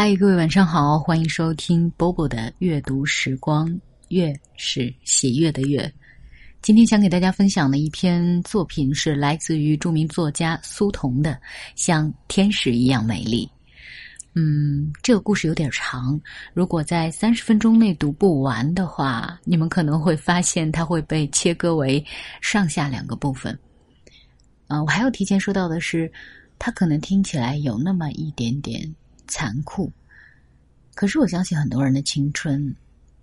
[0.00, 3.68] 嗨，各位晚上好，欢迎收听波波的阅读时光。
[4.10, 5.92] 月是喜悦的月。
[6.62, 11.32] 今天想给大家分享的一篇作品是来自于著名作家苏童的
[11.74, 13.44] 《像天使一样美丽》。
[14.36, 16.20] 嗯，这个故事有点长，
[16.54, 22.06] 如果在三十分钟内读不完的话，你们可能会发现它会被切割为
[22.40, 23.58] 上下两个部分。
[24.68, 26.08] 嗯，我还要提前说到的是，
[26.56, 28.94] 它可能听起来有那么一点点
[29.28, 29.92] 残酷，
[30.94, 32.74] 可是我相信很多人的青春。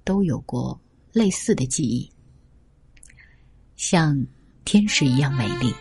[0.05, 0.79] 都有过
[1.11, 2.07] 类似的记忆，
[3.75, 4.23] 像
[4.63, 5.73] 天使一样美丽。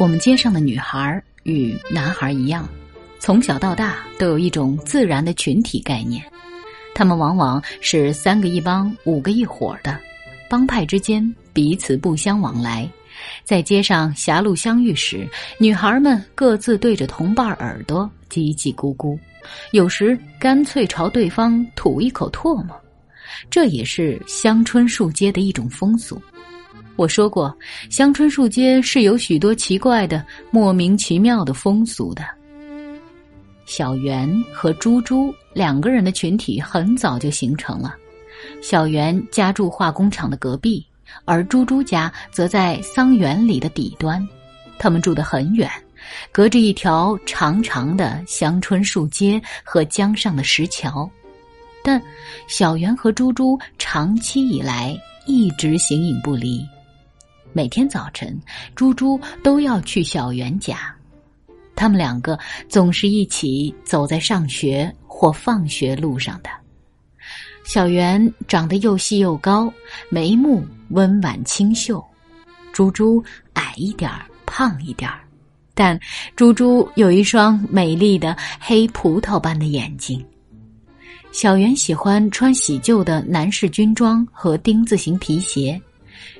[0.00, 2.68] 我们街上的女孩与男孩一样，
[3.20, 6.20] 从小到大都有一种自然的群体概念。
[6.92, 9.96] 他们往往是三个一帮、五个一伙的，
[10.50, 12.90] 帮派之间彼此不相往来。
[13.44, 19.18] 在街上狭路相遇时，女孩们各自对着同伴耳朵叽叽咕咕。
[19.72, 22.76] 有时干脆朝对方吐一口唾沫，
[23.48, 26.20] 这也是香椿树街的一种风俗。
[26.96, 27.56] 我说过，
[27.88, 32.24] 香椿树街是有许多奇怪的、莫名其妙的风俗的。
[33.64, 37.94] 小圆和猪猪两个人的群体很早就形成了。
[38.60, 40.84] 小圆家住化工厂的隔壁，
[41.24, 44.26] 而猪猪家则在桑园里的底端，
[44.78, 45.70] 他们住得很远。
[46.32, 51.10] 隔着一条长长的香椿树街和江上的石桥，
[51.82, 52.00] 但
[52.46, 56.64] 小圆和猪猪长期以来一直形影不离。
[57.52, 58.40] 每天早晨，
[58.74, 60.94] 猪猪都要去小圆家，
[61.74, 66.48] 他们两个总是一起走在上学或放学路上的。
[67.68, 69.70] 小圆长得又细又高，
[70.08, 72.02] 眉目温婉清秀；
[72.72, 75.20] 猪猪矮一点儿，胖一点儿。
[75.74, 76.00] 但
[76.34, 80.24] 猪猪有一双美丽的黑葡萄般的眼睛。
[81.30, 85.78] 小圆喜欢穿洗旧的男士军装和丁字形皮鞋，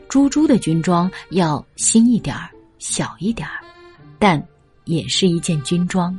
[0.08, 2.48] 猪猪的军装要新一点儿、
[2.78, 3.60] 小一点儿，
[4.19, 4.42] 但
[4.86, 6.19] 也是一件军装。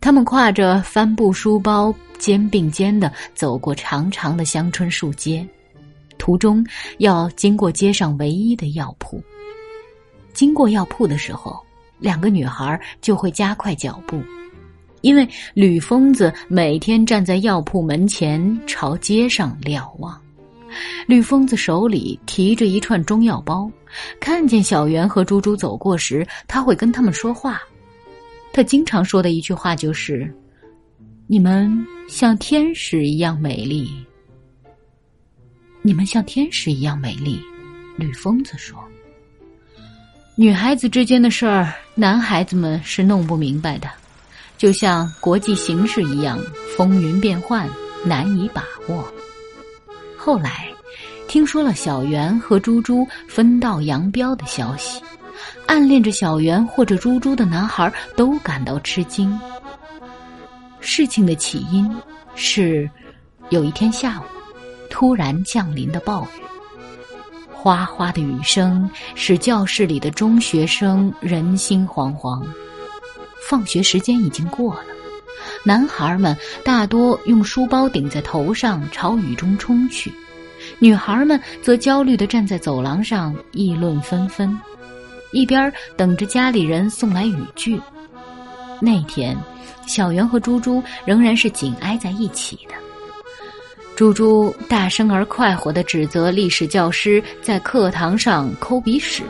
[0.00, 5.46] 他们挎着帆布书包，肩并肩的走过长长的香椿树街，
[6.18, 6.66] 途中
[6.98, 9.22] 要经过街上唯一的药铺。
[10.32, 11.60] 经过药铺的时候。
[11.98, 14.22] 两个女孩就会加快脚步，
[15.00, 20.20] 因为吕疯子每天站在药铺门前朝街上瞭望。
[21.06, 23.70] 吕疯子手里提着一串中药包，
[24.20, 27.62] 看见小圆和猪猪走过时，他会跟他们说话。
[28.52, 30.30] 他经常说的一句话就是
[31.28, 31.68] ：“你们
[32.08, 33.90] 像天使一样美丽。”
[35.82, 37.40] 你们像天使一样美丽，
[37.96, 38.78] 吕疯子说。
[40.36, 43.88] 女孩子之间的事儿，男孩子们是弄不明白的，
[44.56, 46.38] 就像国际形势一样，
[46.76, 47.68] 风云变幻，
[48.04, 49.12] 难以把握。
[50.16, 50.68] 后来，
[51.26, 55.00] 听说了小圆和猪猪分道扬镳的消息，
[55.66, 59.36] 暗恋着小圆或者猪猪的男孩都感到吃惊。
[60.86, 61.90] 事情的起因
[62.36, 62.88] 是，
[63.50, 64.22] 有一天下午，
[64.88, 66.40] 突然降临的暴雨。
[67.50, 72.46] 哗哗的雨声使教室里的中学生人心惶惶。
[73.48, 74.84] 放学时间已经过了，
[75.64, 80.12] 男孩们大多用书包顶在头上朝雨中冲去，
[80.78, 84.56] 女孩们则焦虑地站在走廊上议论纷纷，
[85.32, 87.80] 一边等着家里人送来雨具。
[88.80, 89.36] 那天，
[89.86, 92.74] 小圆和猪猪仍然是紧挨在一起的。
[93.94, 99.22] 猪猪大声而快活的指责历史教师在课堂上抠鼻屎，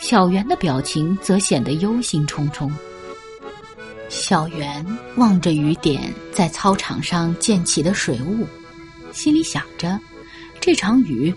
[0.00, 2.70] 小圆的表情则显得忧心忡忡。
[4.10, 4.84] 小圆
[5.16, 8.46] 望着雨点在操场上溅起的水雾，
[9.12, 9.98] 心里想着：
[10.60, 11.34] 这场雨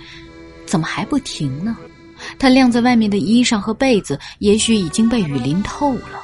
[0.66, 1.78] 怎么还不停呢？
[2.38, 6.22] 他晾在外面的衣裳和被子也许已经被雨淋透了。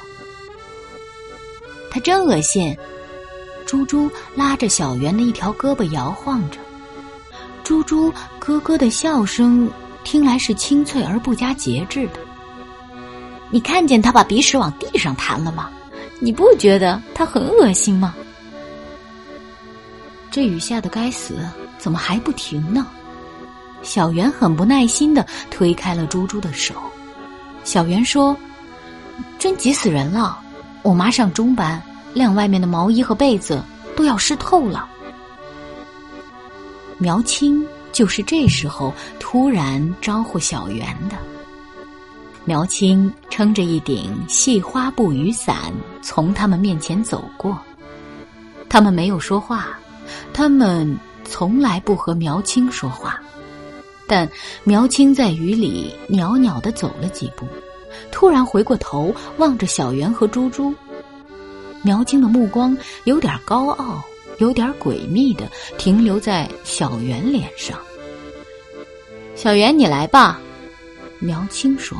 [1.90, 2.76] 他真恶心。
[3.66, 6.58] 猪猪拉着小圆的一条胳膊摇晃着，
[7.62, 9.70] 猪猪咯咯的笑声
[10.04, 12.20] 听来是清脆而不加节制的。
[13.50, 15.70] 你看见他把鼻屎往地上弹了吗？
[16.18, 18.14] 你不觉得他很恶心吗？
[20.30, 21.36] 这雨下的该死，
[21.78, 22.86] 怎么还不停呢？
[23.82, 26.74] 小圆很不耐心的推开了猪猪的手。
[27.64, 28.36] 小圆说
[29.38, 30.40] ：“真急死人了，
[30.82, 31.82] 我妈上中班。”
[32.14, 33.62] 晾外面的毛衣和被子
[33.94, 34.88] 都要湿透了。
[36.96, 41.16] 苗青就是这时候突然招呼小圆的。
[42.44, 47.56] 苗青撑着一顶细花布雨伞从他们面前走过，
[48.70, 49.78] 他们没有说话，
[50.32, 53.20] 他们从来不和苗青说话。
[54.08, 54.28] 但
[54.64, 57.46] 苗青在雨里袅袅的走了几步，
[58.10, 60.74] 突然回过头望着小圆和猪猪。
[61.82, 64.02] 苗青的目光有点高傲，
[64.38, 67.78] 有点诡秘的停留在小圆脸上。
[69.36, 70.40] 小圆，你来吧，
[71.20, 71.96] 苗青说：“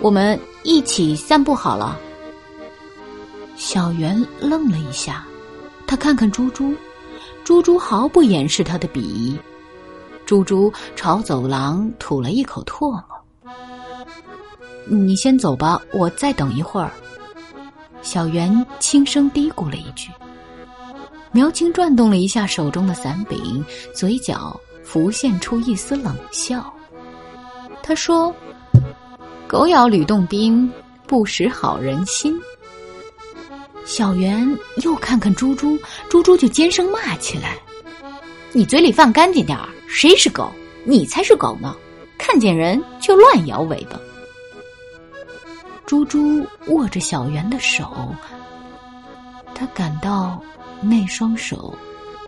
[0.00, 1.98] 我们一起散步好了。”
[3.58, 5.26] 小圆愣了一下，
[5.86, 6.72] 他看看猪猪，
[7.42, 9.36] 猪猪毫不掩饰他的鄙夷。
[10.24, 13.02] 猪猪朝走廊吐了一口唾沫。
[14.88, 16.90] 你先走吧，我再等一会儿。
[18.02, 20.10] 小圆轻声嘀咕了一句。
[21.32, 26.72] 苗青转动了一下手中的伞柄，嘴角浮现出一丝冷笑。
[27.82, 28.34] 他说
[29.48, 30.70] ：“狗咬吕洞宾，
[31.06, 32.40] 不识好人心。”
[33.84, 34.48] 小圆
[34.82, 35.78] 又看看猪猪，
[36.08, 37.56] 猪猪就尖声骂起来
[38.52, 39.68] ：“你嘴里放干净点儿！
[39.88, 40.50] 谁是狗？
[40.84, 41.76] 你才是狗呢！
[42.16, 44.00] 看见人就乱摇尾巴。”
[45.86, 48.12] 猪猪握着小圆的手，
[49.54, 50.42] 他感到
[50.80, 51.72] 那双手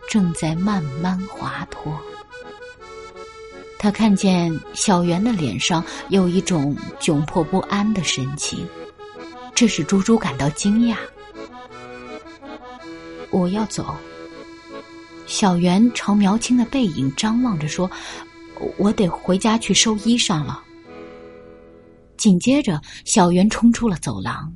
[0.09, 1.93] 正在慢慢滑脱。
[3.77, 8.65] 他看见小圆的脸上有一种窘迫不安的神情，
[9.57, 10.97] 这使猪猪感到惊讶。
[13.31, 13.95] 我要走。
[15.27, 17.91] 小圆朝苗青的背影张望着说
[18.79, 20.63] ：“我得回家去收衣裳了。”
[22.19, 24.53] 紧接着，小圆冲出了走廊。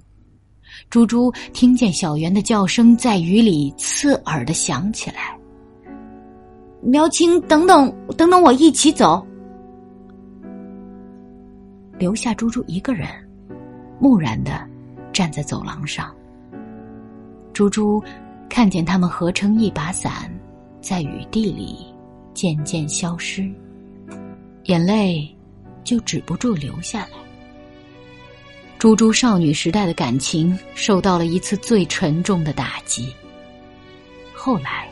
[0.91, 5.39] 猪猪听见小圆的叫声在雨里刺耳的响起来。
[6.83, 9.25] 苗青，等等，等等，我一起走。
[11.99, 13.09] 留下猪猪一个人，
[14.01, 14.69] 木然的
[15.13, 16.13] 站在走廊上。
[17.53, 18.03] 猪猪
[18.49, 20.29] 看见他们合成一把伞，
[20.81, 21.87] 在雨地里
[22.35, 23.49] 渐渐消失，
[24.65, 25.33] 眼泪
[25.85, 27.22] 就止不住流下来。
[28.83, 33.15] 猪猪少女时代的感情受到了一次最沉重的打击。
[34.35, 34.91] 后来，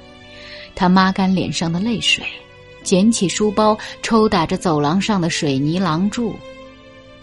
[0.76, 2.25] 她抹干脸上的泪水，
[2.84, 6.37] 捡起书包，抽打着走廊上的水泥廊柱。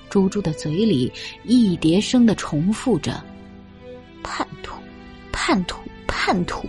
[0.10, 1.10] 猪猪的嘴里
[1.46, 3.24] 一叠声的重复着
[4.22, 4.76] ：“叛徒，
[5.32, 6.68] 叛徒，叛徒。”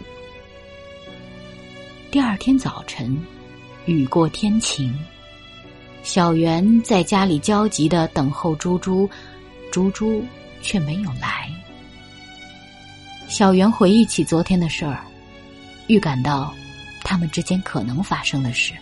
[2.12, 3.20] 第二天早晨，
[3.84, 4.96] 雨过天晴，
[6.04, 9.10] 小圆在家里焦急的等候猪猪。
[9.70, 10.24] 猪猪
[10.62, 11.50] 却没有来。
[13.28, 15.04] 小圆回忆起昨天的事儿，
[15.86, 16.54] 预感到
[17.04, 18.72] 他们之间可能发生的事。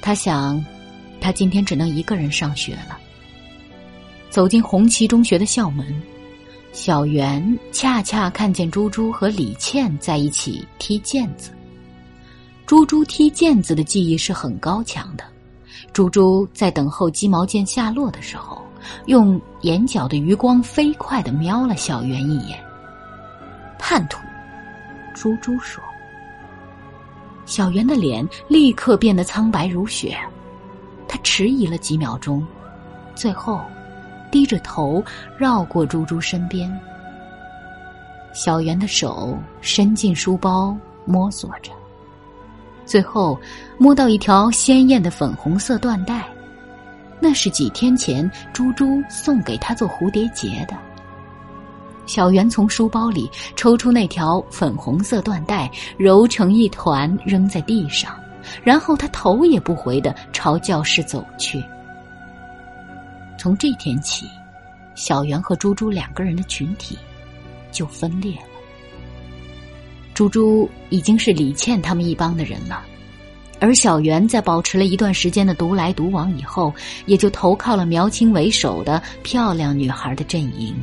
[0.00, 0.62] 他想，
[1.20, 2.98] 他今天只能一个人上学了。
[4.28, 6.02] 走进红旗中学的校门，
[6.72, 11.50] 小圆恰恰看见猪猪和李倩在一起踢毽子。
[12.66, 15.24] 猪猪踢毽子的技艺是很高强的。
[15.94, 18.62] 猪猪在等候鸡毛毽下落的时候。
[19.06, 22.58] 用眼角的余光飞快的瞄了小圆一眼。
[23.78, 24.18] 叛徒，
[25.14, 25.82] 猪猪说。
[27.46, 30.18] 小圆的脸立刻变得苍白如雪，
[31.06, 32.46] 他迟疑了几秒钟，
[33.14, 33.62] 最后
[34.30, 35.02] 低着头
[35.38, 36.70] 绕过猪猪身边。
[38.34, 41.72] 小圆的手伸进书包摸索着，
[42.84, 43.40] 最后
[43.78, 46.28] 摸到一条鲜艳的粉红色缎带。
[47.20, 50.76] 那是几天前猪猪送给他做蝴蝶结的。
[52.06, 58.18] 小圆从书包里抽出那条粉红色缎带，揉成一团扔在地上，
[58.62, 61.62] 然后他头也不回的朝教室走去。
[63.36, 64.26] 从这天起，
[64.94, 66.98] 小圆和猪猪两个人的群体
[67.70, 68.48] 就分裂了。
[70.14, 72.82] 猪猪已经是李倩他们一帮的人了。
[73.60, 76.72] 而小圆在保持了一段时间的独来独往以后，
[77.06, 80.74] 也就投靠了苗青为首的漂亮女孩的阵营。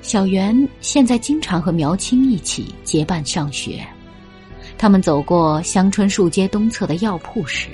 [0.00, 3.86] 小圆现在经常和苗青一起结伴上学。
[4.78, 7.68] 他们走过香椿树街东侧的药铺时，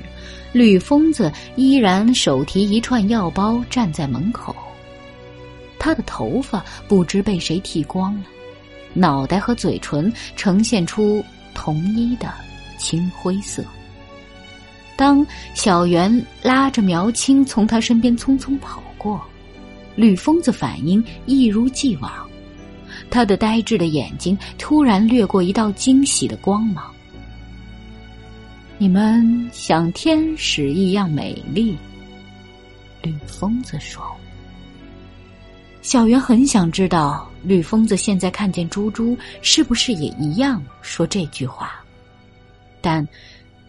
[0.53, 4.57] 吕疯子依然手提一串药包站在门口。
[5.79, 8.25] 他的头发不知被谁剃光了，
[8.95, 12.33] 脑袋和嘴唇呈现出同一的。
[12.79, 13.65] 青灰色。
[14.97, 19.21] 当小圆拉着苗青从他身边匆匆跑过，
[19.97, 22.11] 吕疯子反应一如既往，
[23.11, 26.93] 他的呆滞的眼睛突然掠过一道惊喜的光芒。
[28.79, 31.77] 你们像天使一样美丽，
[33.03, 34.05] 吕疯子说。
[35.83, 41.84] 小圆很想知道吕疯子现在看见猪猪是不是也一样说这句话，
[42.85, 43.09] 但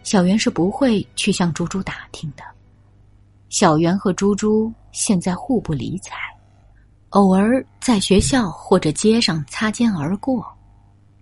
[0.03, 2.43] 小圆是不会去向猪猪打听的。
[3.47, 6.13] 小圆和猪猪现在互不理睬，
[7.11, 10.45] 偶尔在学校或者街上擦肩而过，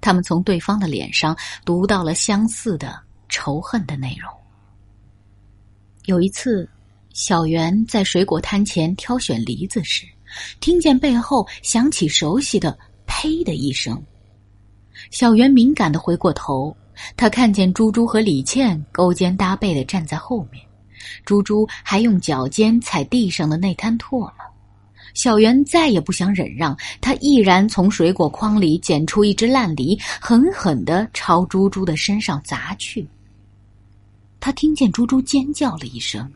[0.01, 4.27] 他们从对方的脸上读到了相似的仇恨的内容。
[6.05, 6.67] 有一次，
[7.13, 10.07] 小圆在水果摊前挑选梨子时，
[10.59, 14.03] 听见背后响起熟悉的“呸”的一声。
[15.11, 16.75] 小圆敏感的回过头，
[17.17, 20.63] 他看见猪猪和李倩勾肩搭背的站在后面。
[21.25, 24.31] 猪猪还用脚尖踩地上的那滩唾沫，
[25.13, 33.05] 小圆再也不想忍让，他毅然从水果筐里捡出一只烂梨，狠狠地朝猪猪的身上砸去。
[34.39, 36.31] 他听见猪猪尖叫了一声，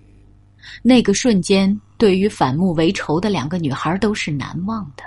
[0.81, 5.03] 那个瞬间对于反目为仇的两个女孩都是难忘的。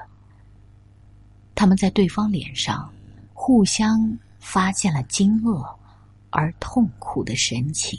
[1.55, 2.91] 他们在对方脸上
[3.35, 5.65] 互相发现了惊愕
[6.31, 7.99] 而痛苦的神情。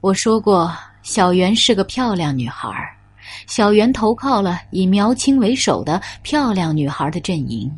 [0.00, 0.70] 我说过，
[1.02, 2.68] 小袁是个漂亮女孩
[3.46, 7.70] 小袁投靠了以苗青为首的漂亮女孩的阵营。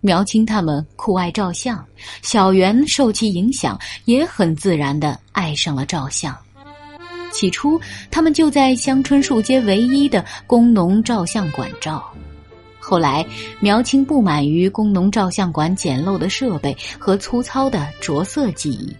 [0.00, 1.82] 苗青他们酷爱照相，
[2.22, 6.36] 小袁受其影响，也很自然的爱上了照相。
[7.32, 7.80] 起初，
[8.10, 12.04] 他们就在香椿树街唯一的工农照相馆照。
[12.86, 13.24] 后来，
[13.60, 18.94] 苗青不满于工农照相馆简陋的设备和粗糙的着色技艺。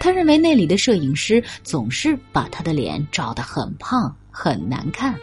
[0.00, 5.14] 他认为那里的摄影师总是把他的脸照得很胖很难看。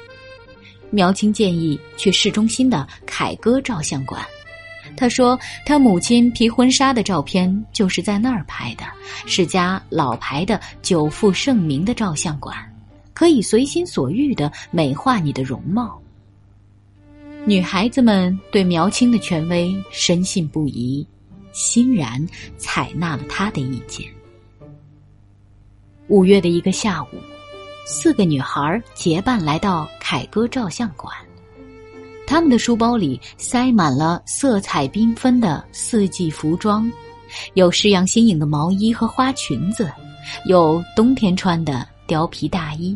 [0.90, 4.26] 苗青建议去市中心的凯歌照相馆。
[4.96, 8.86] 他说他母亲披婚纱的照片就是在那儿拍的，
[9.26, 12.56] 是家老牌的久负盛名的照相馆，
[13.14, 16.02] 可以随心所欲的美化你的容貌。
[17.46, 21.06] 女孩子们对苗青的权威深信不疑，
[21.52, 22.26] 欣然
[22.58, 24.06] 采纳了他的意见。
[26.08, 27.08] 五月的一个下午，
[27.88, 31.14] 四个女孩结伴来到凯歌照相馆。
[32.28, 36.92] 他们的书包里塞满了色彩缤纷的四季服装，
[37.56, 39.92] 有式样新颖的毛衣和花裙子，
[40.46, 42.96] 有冬天穿的貂皮大衣，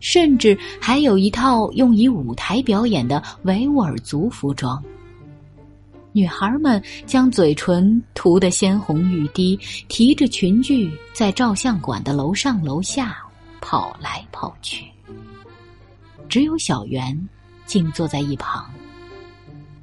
[0.00, 4.82] 甚至还有一套用以舞台表演的维吾尔族服装。
[6.12, 13.16] 女孩们将嘴唇涂得鲜红欲滴，提着裙具在照相馆的楼上楼下
[13.60, 14.86] 跑来跑去。
[16.28, 17.28] 只有小圆
[17.66, 18.64] 静坐在一旁，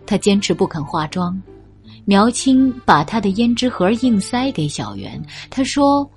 [0.06, 1.40] 她坚持不肯化妆。
[2.06, 6.10] 苗青把她的胭脂盒硬塞给小圆，她说：“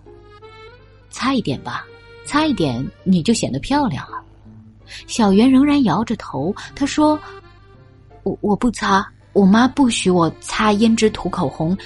[1.11, 1.85] 擦一点吧，
[2.25, 4.23] 擦一点你就显得漂亮了。”
[5.07, 7.19] 小圆仍然摇着头，他说
[8.23, 11.76] ：“我我不擦。”我妈不许我擦胭脂涂口红，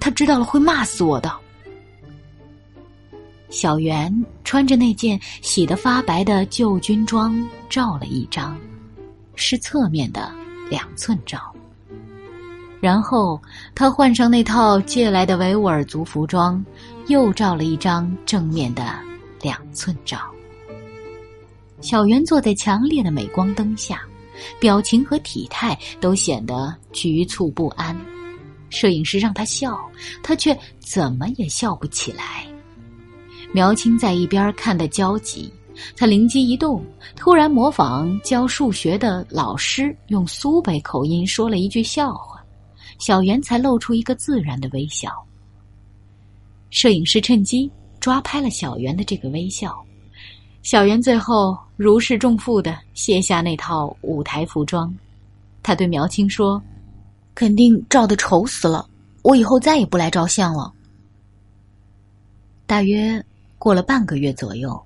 [0.00, 1.30] 她知道了会骂死我的。
[3.50, 7.36] 小圆穿着那件洗得发白的旧军装
[7.68, 8.56] 照了一张，
[9.34, 10.32] 是侧面的
[10.70, 11.54] 两寸照。
[12.80, 13.38] 然后
[13.74, 16.64] 她换上那套借来的维吾尔族服装，
[17.08, 18.82] 又照了一张正面的
[19.44, 20.18] 两寸照。
[21.80, 24.02] 小圆坐在强烈的镁光灯下。
[24.58, 27.96] 表情和体态都显得局促不安，
[28.68, 29.78] 摄影师让他笑，
[30.24, 32.44] 他却怎么也笑不起来。
[33.52, 35.52] 苗青在一边看得焦急，
[35.96, 36.84] 他灵机一动，
[37.14, 42.44] 突然模仿教数学的老师用苏北口音说了一句笑话，
[42.98, 45.10] 小圆才露出一个自然的微笑。
[46.70, 47.70] 摄影师趁机
[48.04, 49.82] 抓拍了小圆的这个微笑。
[50.62, 54.94] 小圆最后如释重负的卸下那套舞台服装，
[55.62, 56.62] 他对苗青说
[57.34, 58.86] ：“肯定照的丑死了，
[59.22, 60.70] 我以后再也不来照相了。”
[62.68, 63.24] 大约
[63.58, 64.78] 过了半个月左右，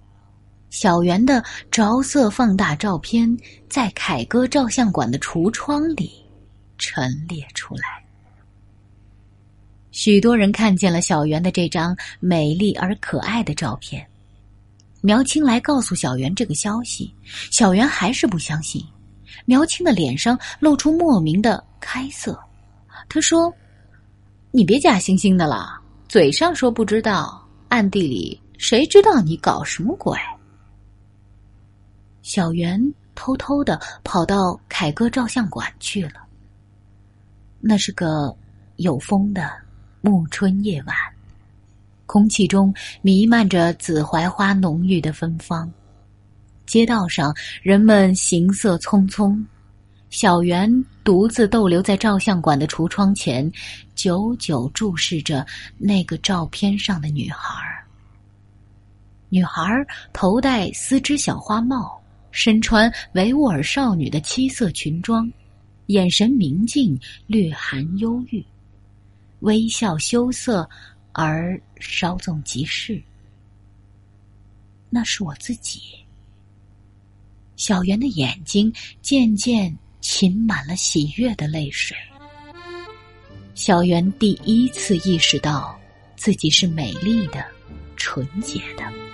[0.71, 3.37] 小圆的着色放大照片
[3.69, 6.13] 在凯歌照相馆的橱窗里
[6.79, 8.01] 陈列出来，
[9.91, 14.07] 许多人看见了小圆的这张美丽而可爱的照片。
[15.01, 17.13] 苗青来告诉小圆这个消息，
[17.51, 18.85] 小圆还是不相信。
[19.45, 22.39] 苗青的脸上露出莫名的开色，
[23.09, 23.53] 他说
[24.51, 30.19] ：“你别假惺惺的了，嘴上说不知道，暗地里谁知道你搞什么鬼？”
[32.23, 32.79] 小圆
[33.15, 36.25] 偷偷的跑到凯歌照相馆去了。
[37.61, 38.37] 那是个
[38.77, 39.51] 有风的
[40.09, 40.97] 暮春夜晚。
[42.07, 42.73] 空气中
[43.03, 45.71] 弥漫着紫槐花浓郁的芬芳，
[46.65, 49.39] 街道上人们行色匆匆，
[50.09, 53.53] 小袁独自逗留在照相馆的橱窗前，
[53.95, 55.47] 久久注视着
[55.77, 57.63] 那个照片上的女孩。
[59.29, 59.63] 女孩
[60.15, 62.01] 头戴丝织小花帽，
[62.31, 65.31] 身穿维吾尔少女的七色裙装，
[65.89, 68.43] 眼神明净，略含忧郁，
[69.41, 70.69] 微笑羞涩
[71.13, 73.03] 而稍纵即逝。
[74.91, 75.81] 那是我自己。
[77.57, 81.97] 小圆的眼睛渐渐噙满了喜悦的泪水。
[83.55, 85.79] 小圆第一次意识到
[86.17, 87.45] 自己是美丽的、
[87.97, 89.08] 纯洁的。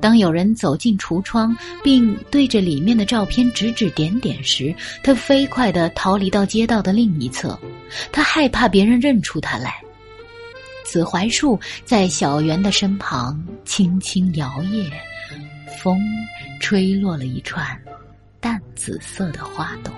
[0.00, 7.58] 当有人走进橱窗，并对着里面的照片指指点点时，他飞快地逃离到街道的另一侧。
[8.12, 9.80] 他害怕别人认出他来。
[10.84, 14.90] 紫槐树在小圆的身旁轻轻摇曳，
[15.78, 15.98] 风
[16.60, 17.66] 吹落了一串
[18.38, 19.92] 淡紫色的花朵。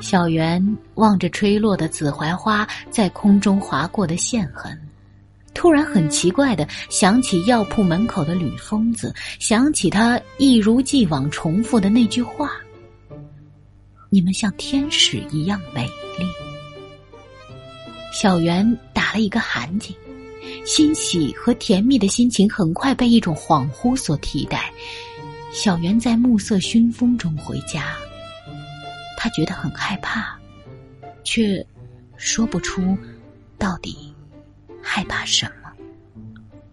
[0.00, 0.64] 小圆
[0.94, 4.80] 望着吹落的紫槐花在空中划过的线痕，
[5.58, 12.52] 突然很奇怪的想起药铺门口的吕疯子，想起他一如既往重复的那句话
[14.08, 16.24] ：“你们像天使一样美丽。”
[18.14, 19.92] 小圆打了一个寒噤，
[20.64, 24.72] 欣喜和甜蜜的心情很快被一种恍惚所替代。
[25.52, 27.96] 小圆在暮色熏风中回家，
[29.16, 30.38] 他觉得很害怕，
[31.24, 31.66] 却
[32.16, 32.96] 说不出
[33.58, 34.07] 到底
[34.82, 35.70] 害怕什么。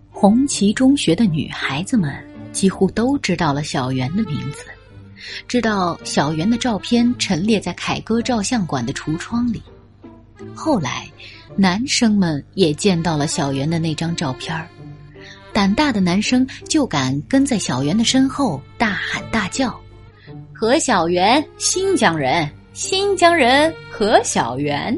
[0.10, 2.14] 红旗中学的女孩子们
[2.52, 4.64] 几乎都知道了小袁的名字，
[5.48, 9.62] 知道小袁的照片陈列在凯歌照相馆的橱窗里。
[10.54, 11.10] 后来，
[11.56, 14.68] 男生们也见到了小袁的那张照片儿，
[15.54, 19.78] 胆大的男生就敢跟在小袁的身后大喊大叫
[20.54, 24.98] ：“何小袁，新疆人，新疆人，何小袁。”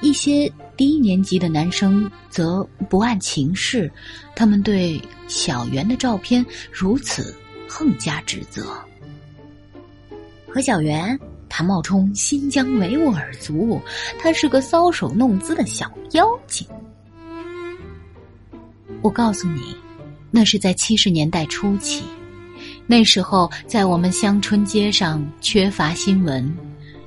[0.00, 0.50] 一些
[0.82, 3.88] 低年级的男生则不谙情势，
[4.34, 7.32] 他们对小圆的照片如此
[7.68, 8.76] 横加指责
[10.50, 11.16] ：“何小圆。”
[11.48, 13.80] 他冒充新疆维吾尔族，
[14.18, 16.66] 他是个搔首弄姿的小妖精。
[19.02, 19.76] 我告诉你，
[20.32, 22.02] 那是在七十年代初期，
[22.88, 26.52] 那时候在我们乡村街上缺乏新闻，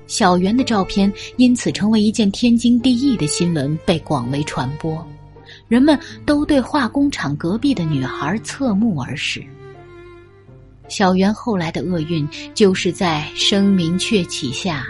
[0.08, 5.06] 小圆的照片因此成为一件天经地义的新闻，被广为传播。
[5.68, 9.44] 人们都对化工厂隔壁的女孩侧目而视。
[10.88, 14.86] 小圆后来的厄运，就是在声名鹊起下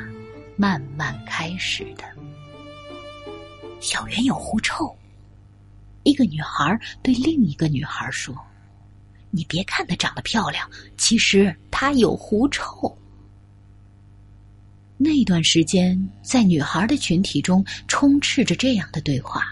[0.58, 2.04] 慢慢开始的。
[3.80, 4.94] 小圆有狐臭，
[6.04, 8.36] 一个女孩对另一个女孩说
[9.32, 12.94] ：“你别看她长得漂亮，其实她有狐臭。”
[14.98, 19.44] 那段时间，在女孩的群体中充斥着这样的对话。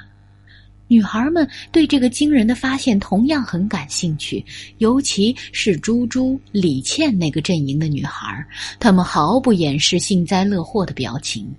[0.88, 4.43] 女孩们对这个惊人的发现同样很感兴趣，
[4.77, 8.45] 尤其是朱朱、李倩那个阵营的女孩，
[8.79, 11.51] 她们毫不掩饰幸灾乐祸的表情。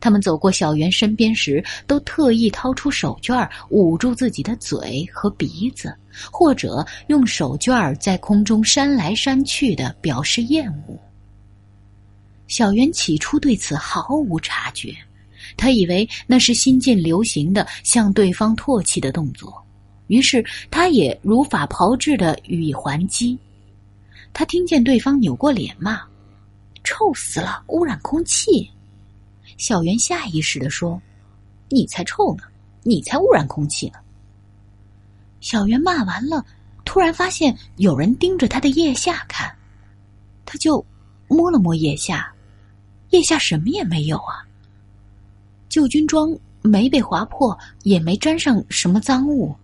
[0.00, 5.94] 他们走过小圆身边时，都特意掏出手绢捂住自己的嘴和鼻子，
[6.30, 10.98] 或者用手绢在空中扇来扇去的表示厌恶。
[12.48, 14.94] 小圆起初对此毫无察觉。
[15.56, 19.64] 他以为那是新近流行的向对方唾弃的动作，
[20.08, 23.38] 于是他也如法炮制的予以还击。
[24.32, 26.00] 他听见对方扭过脸骂
[26.84, 28.70] ：“臭死了，污染空气！”
[29.56, 31.00] 小圆下意识的说
[31.70, 32.42] ：“你才臭呢，
[32.82, 33.98] 你才污染空气呢。”
[35.40, 36.44] 小圆骂完了，
[36.84, 39.50] 突然发现有人盯着他的腋下看，
[40.44, 40.84] 他就
[41.28, 42.30] 摸了摸腋下，
[43.16, 44.44] 腋下什么也没有啊。
[45.70, 49.56] 旧军装没被划破，也没沾上什么脏物。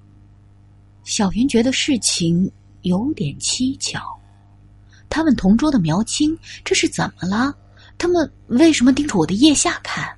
[1.04, 4.00] 小云觉得事情有点蹊跷，
[5.10, 7.54] 他问同桌的苗青：“这是怎么了？
[7.98, 10.10] 他们为什么盯着我的腋下看？”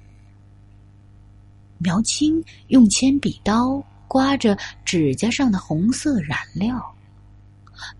[1.78, 6.80] 苗青用铅笔刀刮着指甲上的红色染料，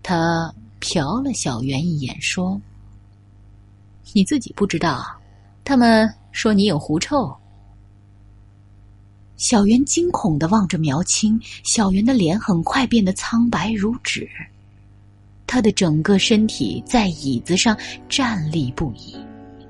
[0.01, 2.59] 他瞟了小圆一眼，说
[4.13, 5.05] ：“你自己不知道，
[5.65, 7.29] 他们说你有狐臭。”
[9.35, 14.25] 小圆惊恐的望着苗青，小圆的脸很快变得苍白如纸，
[15.45, 19.17] 他的整个身体在椅子上站立不已，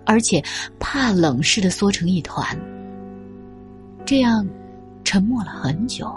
[0.06, 0.40] 而且
[0.80, 2.56] 怕冷似的缩成一团。
[4.06, 4.48] 这样，
[5.04, 6.08] 沉默了很久，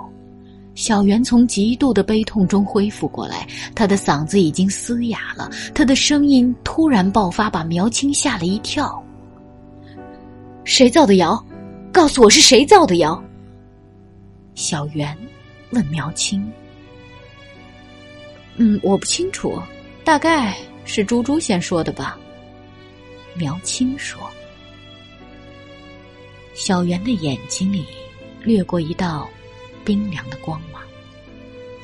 [0.74, 9.02] 小圆从极度的悲痛中恢复过来，他的嗓子已经嘶哑了，他的声音突然爆发，把苗青吓了一跳。
[10.68, 11.42] 谁造的谣？
[11.90, 13.24] 告诉我是谁造的谣？
[14.54, 15.16] 小圆
[15.70, 16.46] 问苗青。
[18.56, 19.58] 嗯，我不清楚，
[20.04, 20.54] 大概
[20.84, 22.18] 是猪猪先说的吧。
[23.34, 24.20] 苗青说。
[26.52, 27.86] 小圆的眼睛里
[28.44, 29.26] 掠过一道。
[29.86, 30.82] 冰凉的光芒。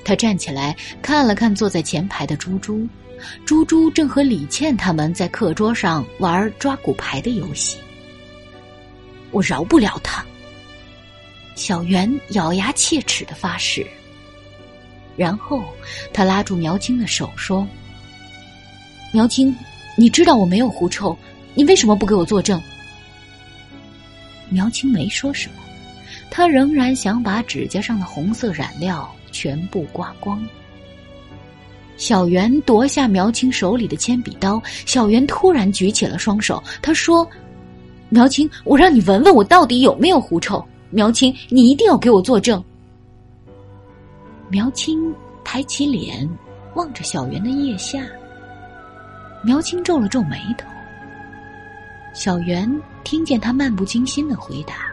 [0.04, 2.86] 他站起来看了看坐在前排的猪猪，
[3.46, 7.78] 猪猪正和李倩他们在课桌上玩抓骨牌的游戏。
[9.34, 10.24] 我饶不了他。
[11.56, 13.86] 小圆咬牙切齿的发誓。
[15.16, 15.62] 然后
[16.12, 17.66] 他拉住苗青的手说
[19.12, 19.54] ：“苗青，
[19.96, 21.16] 你知道我没有狐臭，
[21.54, 22.60] 你为什么不给我作证？”
[24.50, 25.56] 苗青没说什么。
[26.30, 30.44] 他仍然想把指甲上的红色染料全部刮光。
[31.96, 37.28] 小圆夺下苗青手里的铅笔刀，小圆突然举起了双手，他说
[38.14, 40.64] ：“苗青，我让你闻闻我到底有没有狐臭。
[40.90, 42.62] 苗青，你一定要给我作证。”
[44.48, 46.28] 苗青抬起脸，
[46.76, 48.06] 望着小圆的腋下。
[49.42, 50.68] 苗青皱了皱眉头。
[52.14, 52.72] 小圆
[53.02, 54.92] 听见他漫不经心的回答。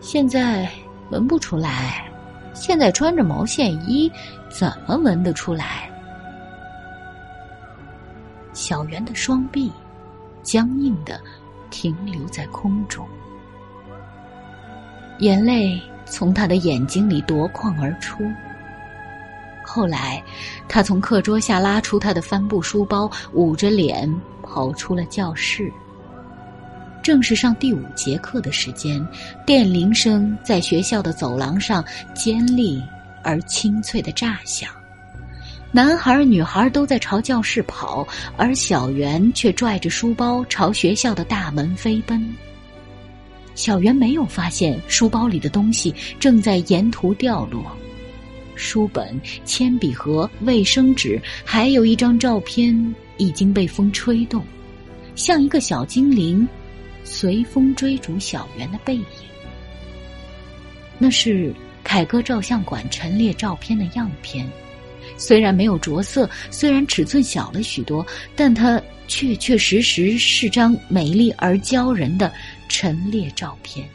[0.00, 0.68] 现在
[1.10, 2.10] 闻不出来，
[2.52, 4.10] 现在穿着毛线衣，
[4.50, 5.88] 怎么闻得出来？
[8.52, 9.70] 小圆的双臂
[10.42, 11.20] 僵硬的
[11.70, 13.06] 停留在空中，
[15.18, 18.24] 眼泪从他的眼睛里夺眶而出。
[19.64, 20.22] 后来，
[20.68, 25.72] 他从课桌下拉出他的帆布书包，捂着脸跑出了教室。
[27.02, 29.04] 正是上第五节课的时间，
[29.46, 32.82] 电铃声在学校的走廊上尖利
[33.24, 34.70] 而清脆的炸响。
[35.74, 38.06] 男孩女孩都在朝教室跑，
[38.36, 42.22] 而小圆却拽着书包朝学校的大门飞奔。
[43.54, 47.64] 小圆没有发现书包里的东西正在沿途掉落，
[48.54, 54.44] 书本、铅笔盒、卫生纸，还有一张照片已经被风吹动，
[55.14, 56.46] 像一个小精灵。
[57.04, 59.04] 随风追逐小圆的背影，
[60.98, 64.48] 那是凯歌照相馆陈列照片的样片。
[65.22, 68.04] 虽然没有着色，虽然尺寸小了许多，
[68.34, 72.32] 但它确确实实是张美丽而骄人的
[72.68, 73.88] 陈列照片。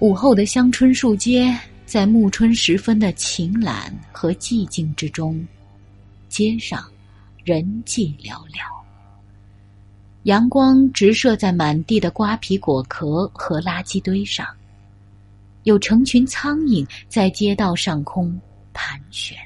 [0.00, 3.76] 午后的香椿树街，在暮春时分的晴朗
[4.10, 5.46] 和寂静之中，
[6.28, 6.84] 街上
[7.44, 8.66] 人迹寥寥。
[10.24, 14.44] 阳光直射在满地的瓜皮、果壳和垃圾堆上，
[15.62, 18.40] 有成群苍蝇在街道上空
[18.72, 19.36] 盘旋。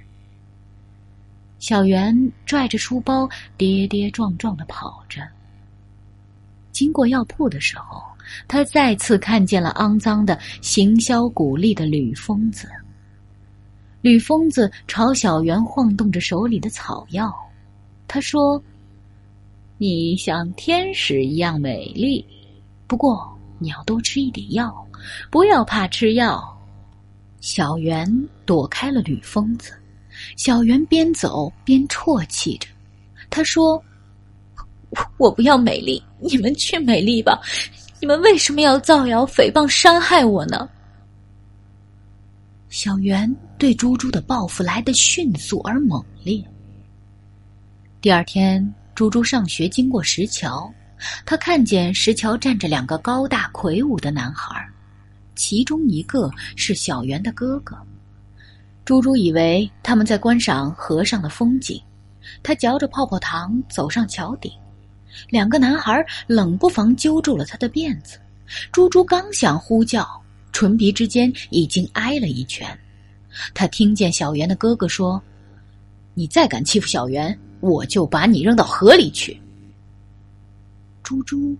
[1.59, 5.27] 小圆拽着书包，跌跌撞撞的跑着。
[6.73, 8.03] 经过药铺的时候，
[8.47, 12.69] 他再次看见了肮脏的行销鼓励的吕疯子。
[14.01, 17.35] 吕疯子朝小圆晃动着手里的草药，
[18.09, 18.63] 他说。
[19.79, 22.27] 你像天使一样美丽，
[22.87, 24.89] 不过你要多吃一点药，
[25.31, 26.56] 不要怕吃药。
[27.47, 28.13] 小圆
[28.45, 29.71] 躲开了吕疯子，
[30.37, 32.67] 小圆边走边啜泣着。
[33.31, 33.81] 他说
[35.17, 37.41] ：“我不要美丽，你们去美丽吧。
[38.01, 40.69] 你们为什么要造谣诽谤伤害我呢？”
[42.69, 46.45] 小圆对猪猪的报复来得迅速而猛烈。
[48.01, 48.75] 第二天。
[48.97, 50.73] 猪猪上学经过石桥，
[51.27, 54.67] 他看见石桥站着两个高大魁梧的男孩，
[55.37, 57.77] 其中一个是小圆的哥哥。
[58.85, 61.81] 猪猪以为他们在观赏河上的风景，
[62.43, 64.51] 他嚼着泡泡糖走上桥顶，
[65.29, 68.19] 两个男孩冷不防揪住了他的辫子。
[68.73, 70.09] 猪猪刚想呼叫，
[70.53, 72.67] 唇鼻之间已经挨了一拳。
[73.53, 75.23] 他听见小圆的哥哥说
[76.15, 79.41] ：“你再敢欺负小圆！”我就把你扔到河里去。
[81.03, 81.57] 猪猪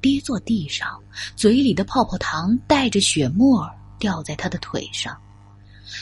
[0.00, 1.00] 跌坐地上，
[1.36, 5.16] 嘴里的泡泡糖带着血沫掉在他的腿上。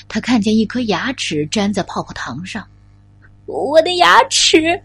[0.06, 2.66] 他看见一颗牙齿粘在泡泡糖上，
[3.46, 4.80] 我的牙齿！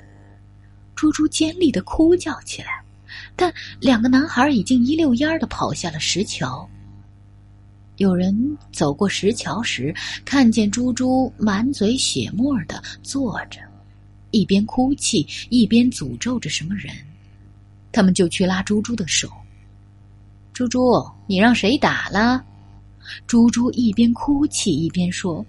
[0.95, 2.82] 猪猪尖利的哭叫起来。
[3.36, 6.67] 但两个男孩已经一溜烟的跑下了石桥。
[7.97, 9.93] 有人走过石桥时，
[10.26, 13.60] 看见猪猪满嘴血沫的坐着。
[14.32, 16.91] 一边哭泣一边诅咒着什么人，
[17.93, 19.29] 他们就去拉猪猪的手。
[20.51, 20.79] 猪猪，
[21.27, 22.43] 你让谁打了？
[23.27, 25.45] 猪猪一边哭泣一边说：“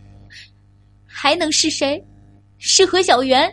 [1.07, 2.03] 还能是谁？
[2.59, 3.53] 是何小媛。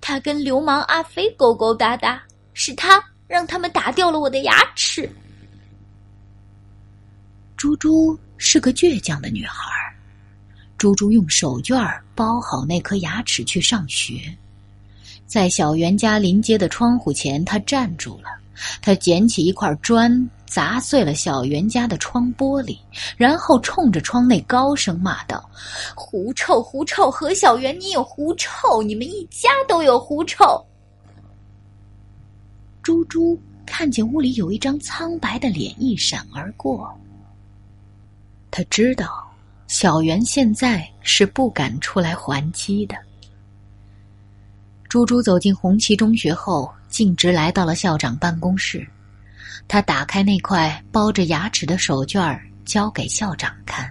[0.00, 2.22] 他跟流氓阿飞勾勾搭搭，
[2.54, 5.10] 是他让他们打掉了我的牙齿。”
[7.56, 9.70] 猪猪是个倔强的女孩
[10.78, 14.34] 猪猪用手绢包好那颗牙齿去上学，
[15.30, 18.24] 在小袁家临街的窗户前，他站住了。
[18.82, 22.76] 他捡起一块砖，砸碎了小袁家的窗玻璃，
[23.16, 25.48] 然后冲着窗内高声骂道
[25.94, 27.08] ：“狐臭，狐臭！
[27.08, 28.82] 何小袁，你有狐臭！
[28.82, 30.44] 你们一家都有狐臭！”
[32.82, 36.92] 猪猪看见屋里有一张苍白的脸一闪而过。
[38.50, 39.24] 他知道，
[39.68, 42.96] 小袁现在是不敢出来还击的。
[44.90, 48.84] 猪猪走进红旗中学后，径直来到了校长办公室。
[49.68, 53.88] 他打开那块包着牙齿的手绢交给校长看。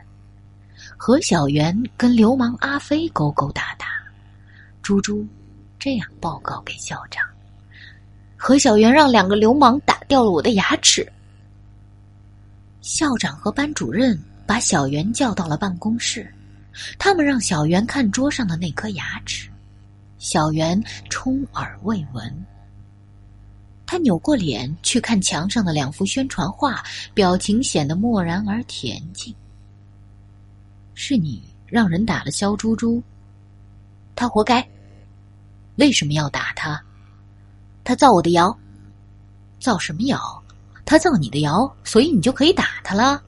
[0.97, 3.87] 何小媛跟流氓阿飞勾勾搭搭，
[4.81, 5.25] 猪猪
[5.79, 7.25] 这样报告给校长：
[8.35, 11.09] 何小媛让两个流氓打掉了我的牙齿。
[12.81, 14.19] 校长和班主任。
[14.45, 16.27] 把小袁叫到了办公室，
[16.97, 19.48] 他们让小袁看桌上的那颗牙齿。
[20.19, 22.45] 小袁充耳未闻，
[23.85, 29.33] 他扭过脸去看墙上的两幅宣传画，表情显得漠然而恬静。
[30.93, 33.01] 是你让人打了肖猪猪，
[34.13, 34.67] 他活该。
[35.77, 36.83] 为什么要打他？
[37.85, 38.55] 他造我的谣。
[39.57, 40.19] 造什么谣？
[40.85, 43.23] 他造你的谣，所以你就可以打他了。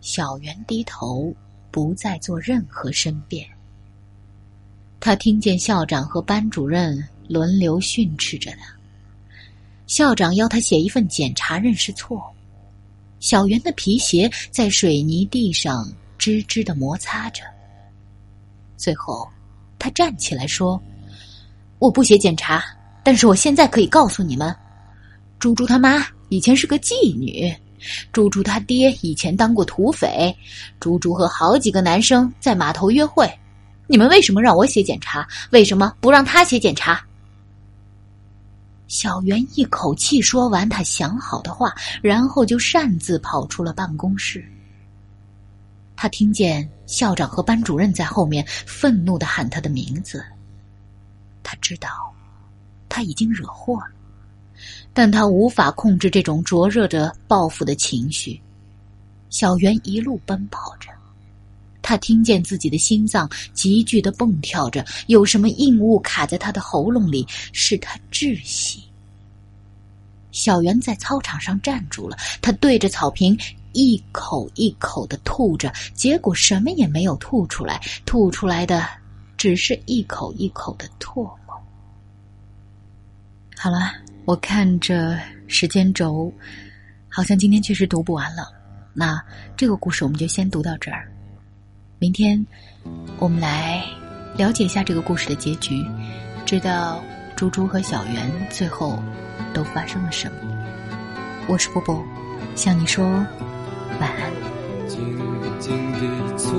[0.00, 1.34] 小袁低头，
[1.70, 3.46] 不再做任何申辩。
[5.04, 8.74] 他听见校长和班主任轮流训斥着他。
[9.86, 12.22] 校长要他写一份检查认识错误。
[13.20, 15.86] 小圆的皮鞋在水泥地上
[16.18, 17.42] 吱吱的摩擦着。
[18.78, 19.28] 最后，
[19.78, 20.80] 他站起来说
[21.78, 22.64] ：“我不写检查，
[23.02, 24.56] 但是我现在可以告诉你们，
[25.38, 27.54] 猪猪他妈以前是个妓女。”
[28.10, 30.34] 猪猪他爹以前当过土匪，
[30.80, 33.30] 猪猪和好几个男生在码头约会。
[33.86, 35.28] 你们为什么让我写检查？
[35.50, 37.04] 为什么不让他写检查？
[38.86, 44.44] 小袁一口气说完他想好的话，然后就擅自跑出了办公室。
[45.96, 50.24] 他听见校长和班主任在后面愤怒的喊他的名字。
[51.42, 51.88] 他知道，
[52.88, 53.86] 他已经惹祸了。
[54.92, 58.40] 但他无法控制这种灼热着报复的情绪。
[59.30, 60.90] 小袁一路奔跑着，
[61.84, 68.82] 他听见自己的心脏急剧的蹦跳着，有什么硬物卡在他的喉咙里，使他窒息。
[70.32, 73.38] 小袁在操场上站住了，他对着草坪
[73.72, 78.88] 一口一口的吐着，结果什么也没有吐出来，吐出来的
[79.36, 81.62] 只是一口一口的唾沫。
[83.56, 83.92] 好了。
[84.26, 86.32] 我看着时间轴，
[87.10, 88.50] 好像今天确实读不完了。
[88.94, 89.22] 那
[89.54, 91.06] 这个故事我们就先读到这儿。
[92.04, 92.44] 明天
[93.18, 93.82] 我们来
[94.36, 95.82] 了解一下这个故事的结局，
[96.44, 97.02] 知道
[97.34, 99.02] 猪猪和小圆最后
[99.54, 100.34] 都发生了什么。
[101.46, 102.04] 我是波波，
[102.54, 103.02] 向你说
[103.98, 104.30] 晚安。
[104.86, 105.02] 静
[105.58, 106.52] 静的村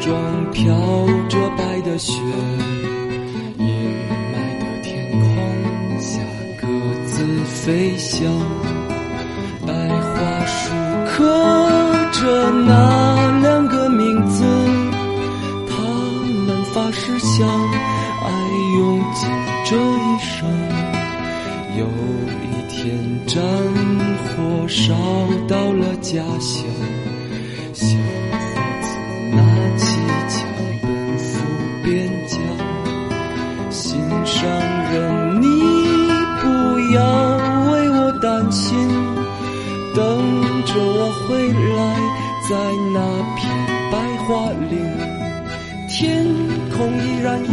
[0.00, 0.74] 庄飘
[1.28, 2.12] 着白的雪。
[3.58, 3.68] 阴
[4.32, 6.18] 霾的天空下
[6.60, 6.66] 鸽
[7.06, 8.28] 子飞翔，
[9.64, 10.74] 白桦树
[11.06, 11.22] 刻
[12.10, 13.15] 着那
[18.76, 19.26] 用尽
[19.64, 20.46] 这一生。
[21.78, 21.86] 有
[22.44, 22.84] 一天，
[23.26, 23.42] 战
[24.28, 24.94] 火烧
[25.48, 26.62] 到了家乡，
[27.72, 28.36] 小伙
[28.82, 28.86] 子
[29.32, 29.38] 拿
[29.78, 29.86] 起
[30.28, 30.34] 枪
[30.82, 30.84] 奔
[31.18, 31.24] 赴
[31.82, 32.38] 边疆，
[33.70, 34.46] 心上
[34.92, 35.46] 人，你
[36.42, 36.46] 不
[36.94, 37.00] 要
[37.72, 38.06] 为我。
[38.18, 38.74] 担心，
[39.94, 40.02] 等
[40.64, 41.78] 着我回来，
[42.48, 42.56] 在
[42.94, 42.98] 那
[43.36, 43.40] 片
[43.92, 44.74] 白桦林，
[45.86, 46.24] 天
[46.70, 47.52] 空依然阴